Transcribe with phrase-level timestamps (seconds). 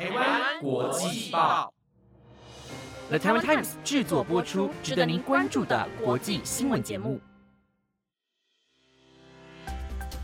[0.00, 1.70] 台湾国际报
[3.10, 7.20] ，The Taiwan Times 制作播出，值得您关注的国际新闻节目。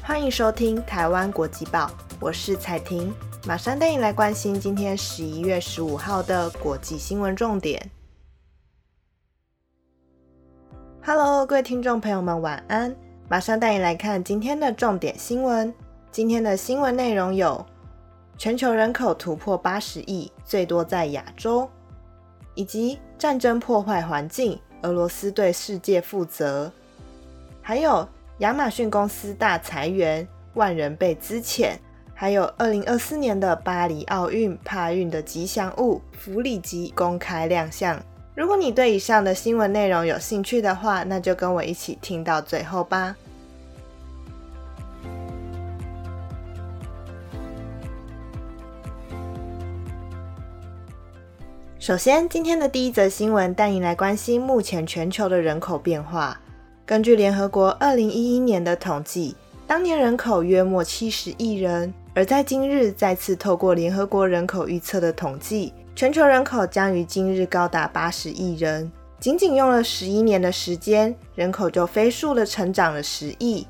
[0.03, 3.13] 欢迎收听台湾国际报，我是彩婷，
[3.47, 7.91] 马上带你来关心今天十一月十五号的国际新闻重点。
[11.05, 12.97] Hello，各位听众朋友们，晚安！
[13.29, 15.71] 马上带你来看今天的重点新闻。
[16.11, 17.63] 今天的新闻内容有：
[18.39, 21.69] 全球人口突破八十亿，最多在亚洲；
[22.55, 26.71] 以及战争破坏环境，俄罗斯对世界负责；
[27.63, 28.09] 还有。
[28.41, 31.71] 亚马逊公司大裁员，万人被资遣，
[32.13, 37.99] 还有二零二四年的巴黎奥运帕运的吉祥物弗里吉公开亮相。
[38.35, 43.17] 如果你对以上的新闻内容有兴趣的话，那就跟我一起听到最后吧。
[51.87, 56.37] 首先，今天的第一则新闻带你来关心目前全球的人口变化。
[56.85, 59.37] 根据联合国二零一一年的统计，
[59.69, 61.95] 当年人口约莫七十亿人。
[62.13, 68.91] 而在今日再次透过联合国人口预测的统计，全球人口将于今日高达八十亿人。
[69.21, 73.65] 仅仅用了十一年的时间，人口就飞速的成长了十亿。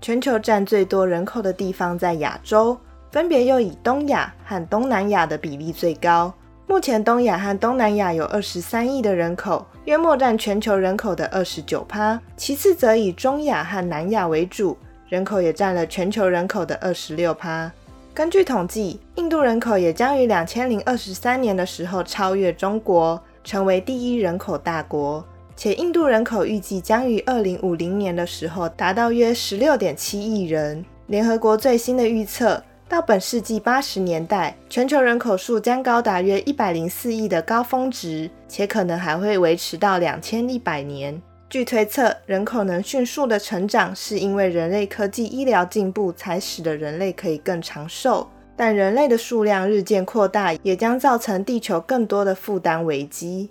[0.00, 2.78] 全球占最多人口的地方在亚洲，
[3.10, 6.32] 分别又以东亚和东南亚的比例最高。
[6.68, 12.20] 目前，东亚和东南亚有二十三亿的人口，约莫占全球人口的二十九趴。
[12.36, 14.76] 其次，则以中亚和南亚为主，
[15.08, 17.70] 人口也占了全球人口的二十六趴。
[18.12, 25.24] 根据统计，印度人口也将于两千零二十三年的时候超越中国，成为第一人口大国。
[25.54, 30.84] 且印度人口预计将于二零五零年的时候达到约十六点七亿人。
[31.06, 32.60] 联合国最新的预测。
[32.88, 41.20] 到本世纪八十年代，全球人口数将高达约一百零四亿的高峰值，且可能还会维持到两千一百年。
[41.50, 48.28] 据推测，人口能迅速的成长，是因为人类科技医疗进步，才使得人类可以更长寿。
[48.56, 53.50] 但人类的数量日渐扩大，也将造成地球更多的负担危机。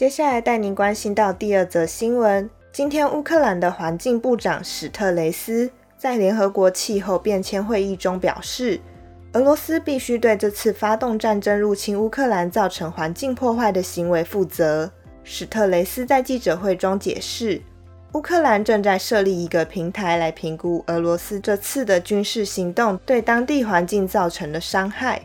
[0.00, 2.48] 接下来带您关心到第二则新闻。
[2.72, 8.80] 今天，乌克兰的环境部长史特雷斯在联合国气候变迁会议中表示，
[9.34, 14.90] 俄罗斯必须对这次发动战争入侵乌克兰造成环境破坏的行为负责。
[15.22, 17.60] 史特雷斯在记者会中解释，
[18.14, 25.20] 乌克兰正在设立一个平台来评估俄罗斯这次的军事行动对当地环境造成的伤害。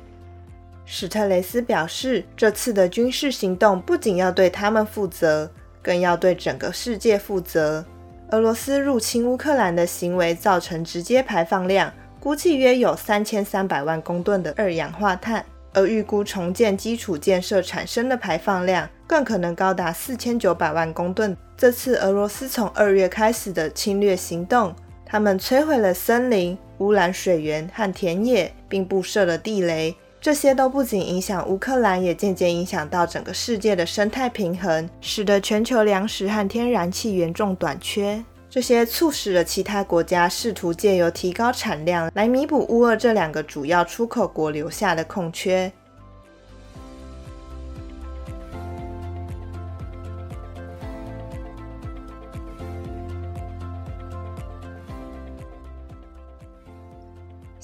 [0.85, 5.49] 史特雷斯表示，这次的军事行动不仅要对他们负责，
[5.81, 7.83] 更要对整个世界负责。
[8.29, 21.35] 俄罗斯入侵乌克兰的行为造成直接排放量估计约有三千三百万公吨的二氧化碳，而预估重建基础建设产生的排放量更可能高达四千九百万公吨。
[21.57, 24.75] 这次俄罗斯从二月开始的侵略行动，
[25.05, 29.95] 他们摧毁了森林、污染水源和田野，并布设了地雷。
[30.25, 38.25] 这些都不仅影响乌克兰，也间接影响到整个世界的生态平衡，使得全球粮食和天然气严重短缺。
[38.49, 45.71] 这些促使了其他国家试图借由提高产量来弥补乌俄这两个主要出口国留下的空缺。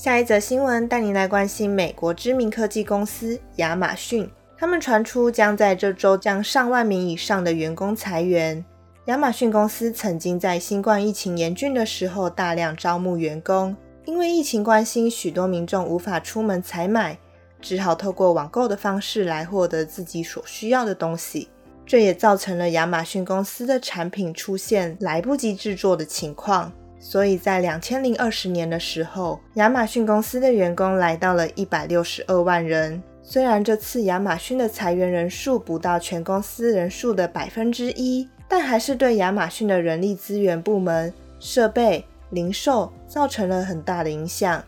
[0.02, 4.28] 下一则新闻带您来关心美国知名科技公司亚马逊。
[4.58, 8.66] 他们传出将在这周将上万名以上的员工裁员。
[9.06, 17.16] 亚马逊公司曾经在新冠疫情严峻的时候大量招募员工，因为疫情关系，许多民众无法出门采买，
[17.62, 21.48] 只好透过网购的方式来获得自己所需要的东西。
[21.86, 26.72] 这也造成了亚马逊公司的产品出现来不及制作的情况。
[27.04, 33.02] 所以在两千零二十年的时候，亚马逊公司的员工来到了一百六十二万人。
[33.24, 44.64] 虽然这次亚马逊的裁员人数不到全公司人数的百分之一，但还是对亚马逊的人力资源部门、设备、零售造成了很大的影响。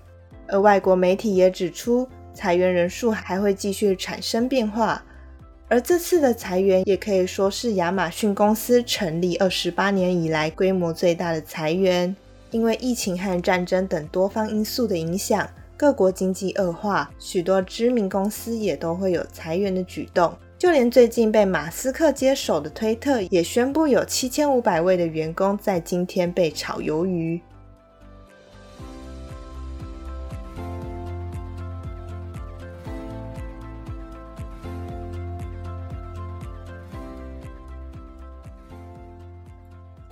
[0.47, 5.03] 而外国媒体也指出，裁员人数还会继续产生变化。
[5.69, 12.15] 而这次的裁员也可以说是亚马逊公司成立二十八年以来规模最大的裁员。
[12.53, 20.31] 因为疫情和战争等多方因素的影响，各国经济恶化，许多知名公司也都会有裁员的举动。
[20.57, 27.41] 就连最近被马斯克接手的推特也宣布有七千五百位的员工在今天被炒鱿鱼。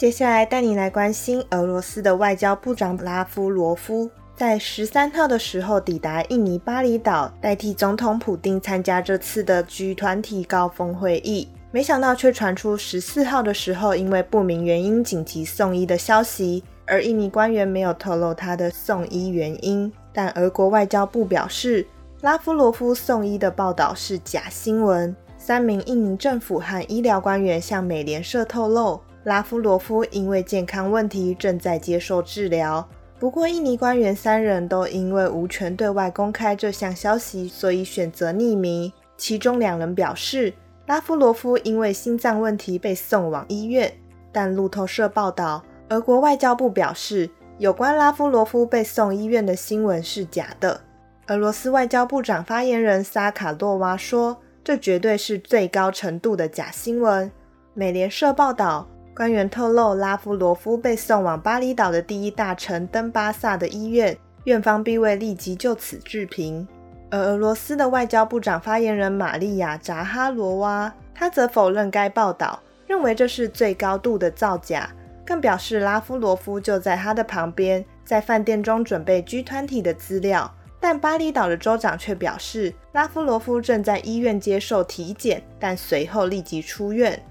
[0.01, 11.48] 接下来带你来关心俄罗斯的外交部长拉夫罗夫，在十三号的时候抵达印尼巴厘岛，代替总统普丁参加这次的 G 团体高峰会议。
[11.69, 19.94] 没想到却传出十四号的时候因为不明原因紧急送医的消息，而印尼官员没有透露他的送医原因。
[20.12, 21.86] 但俄国外交部表示，
[22.21, 25.15] 拉夫罗夫送医的报道是假新闻。
[25.38, 29.00] 三名印尼政府和医疗官员向美联社透露。
[29.23, 32.88] 拉夫罗夫因为健康问题正在接受治疗，
[33.19, 38.91] 不过印尼官员三人都因为无权对外公开这项消息，所以选择匿名。
[39.18, 40.51] 其中两人表示，
[40.88, 43.94] 拉夫罗夫因为心脏问题被送往医院，
[44.31, 47.29] 但路透社报道，俄国外交部表示，
[47.59, 50.81] 有关拉夫罗夫被送医院的新闻是假的。
[51.27, 54.35] 俄罗斯外交部长发言人萨卡洛娃说
[54.65, 57.31] ：“这绝对是最高程度的假新闻。”
[57.75, 58.88] 美联社报道。
[59.15, 66.67] 官员透露，拉夫罗夫被送往巴厘岛的第一大城登巴萨的医院，院方并未立即就此置评。
[67.09, 74.89] 而俄罗斯的外交部长发言人玛利亚·扎哈罗娃，他则否认该报道，认为这是最高度的造假，
[75.25, 80.49] 更表示拉夫罗夫就在他的旁边，在饭店中准备 G 团体的资料。
[80.79, 87.21] 但巴厘岛的州长却表示，拉夫罗夫正在医院接受体检，但随后立即出院。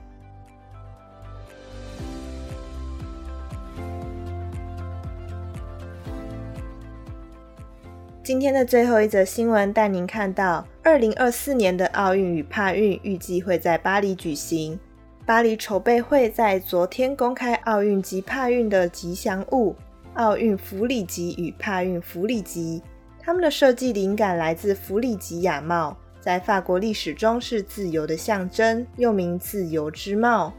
[8.30, 14.78] 今天的最后一则新闻带您看到，二零二四年的奥运与帕运预计会在巴黎举行。
[15.26, 19.74] 巴黎筹备会在昨天公开奥运及帕运的吉祥物——
[20.14, 22.80] 奥运弗里吉与帕运弗里吉。
[23.18, 30.52] 他们的设计灵感来自弗里吉亚帽，在法国历史中是自由的象征，又名自由之帽。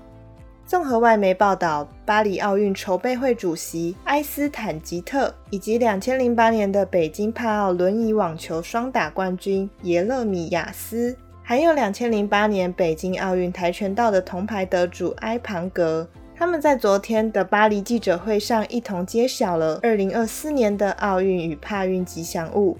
[0.71, 11.13] 综合外媒报道，巴黎奥运筹备会主席埃斯坦吉特，以及2008年的北京帕奥轮椅网球双打冠军耶勒米亚斯，
[11.43, 16.07] 还有2008年北京奥运跆拳道的铜牌得主埃庞格，
[16.37, 22.77] 他们在昨天的巴黎记者会上一同揭晓了2024年的奥运与帕运吉祥物。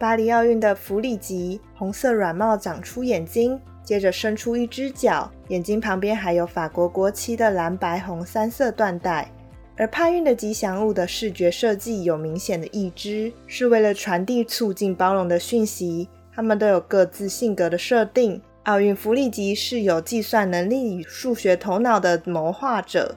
[0.00, 3.60] 巴黎奥运的弗里吉，红色软帽长出眼睛。
[3.90, 9.28] 接着伸出一只脚，眼睛旁边还有法国国旗的蓝白红三色缎带。
[9.76, 16.08] 而帕运的吉祥物的视觉设计有明显的意志，是为了传递促进包容的讯息。
[16.32, 18.40] 他们都有各自性格的设定。
[18.62, 23.12] 奥运福利吉是有计算能力与数学头脑的谋划者，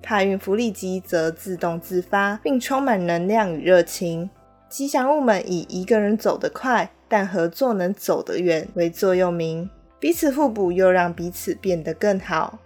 [0.00, 4.30] 帕运福利吉则自动自发，并充满能量与热情。
[4.70, 9.68] 吉祥物们以一个人走得快，但合作能走得远为座右铭。
[10.06, 12.56] 彼此互补，又让彼此变得更好。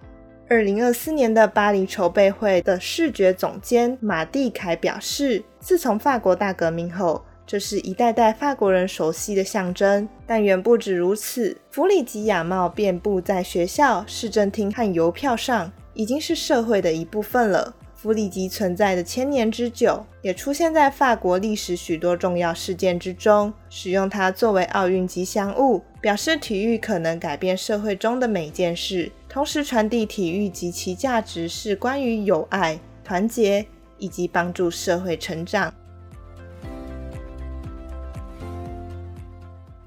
[0.46, 10.06] 二零二四年的巴黎筹备会的视觉总监马蒂凯表示，自从法国大革命后，这是一代代法国人熟悉的象征。
[10.26, 17.74] 但远不止如此，弗里吉亚帽遍布在学校、市政厅和邮票上，已经是社会的一部分了。
[17.94, 23.50] 弗里吉存在的千年之久，也出现在法国历史许多重要事件之中。
[23.70, 33.66] 使用它作为奥运吉祥物，表示体育可能改变社会中的每件事，同时传递体育及其价值是关于友爱、团结
[33.98, 35.72] 以及帮助社会成长。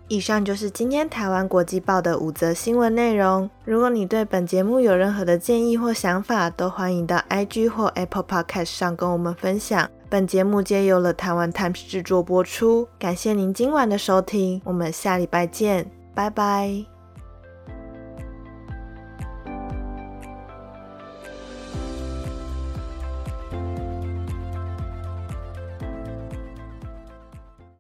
[0.10, 3.50] 以上就是今天台湾国际报的五则新闻内容。
[3.66, 9.90] 如果你对本节目有任何的建议或想法，都欢迎到 IG 或 Apple Podcast 上跟我们分享。
[10.10, 16.93] 本节目皆由了台湾 Times 制作播出，感谢您今晚的收听，我们下礼拜见，拜拜。